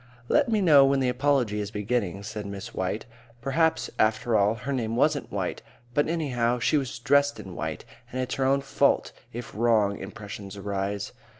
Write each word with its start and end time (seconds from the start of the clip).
"Let 0.29 0.49
me 0.49 0.61
know 0.61 0.83
when 0.83 0.99
the 0.99 1.09
apology 1.09 1.59
is 1.59 1.69
beginning," 1.69 2.23
said 2.23 2.47
Miss 2.47 2.73
White. 2.73 3.05
Perhaps, 3.39 3.91
after 3.99 4.35
all, 4.35 4.55
her 4.55 4.73
name 4.73 4.95
wasn't 4.95 5.31
White, 5.31 5.61
but, 5.93 6.07
anyhow, 6.07 6.57
she 6.57 6.75
was 6.75 6.97
dressed 6.97 7.39
in 7.39 7.53
White, 7.53 7.85
and 8.11 8.19
it's 8.19 8.33
her 8.33 8.45
own 8.45 8.61
fault 8.61 9.11
if 9.31 9.53
wrong 9.53 9.99
impressions 9.99 10.57
arise. 10.57 11.11